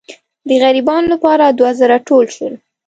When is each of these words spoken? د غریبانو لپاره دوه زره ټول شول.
د 0.47 0.49
غریبانو 0.63 1.07
لپاره 1.13 1.43
دوه 1.57 1.71
زره 1.79 1.97
ټول 2.07 2.25
شول. 2.35 2.53